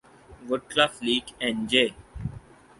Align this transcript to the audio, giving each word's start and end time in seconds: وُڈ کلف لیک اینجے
وُڈ 0.47 0.61
کلف 0.71 0.93
لیک 1.05 1.25
اینجے 1.43 1.85